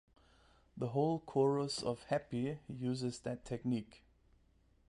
The 0.75 0.87
whole 0.87 1.19
chorus 1.19 1.83
of 1.83 2.01
"Happy?" 2.05 2.57
uses 2.67 3.19
that 3.19 3.45
technique. 3.45 4.01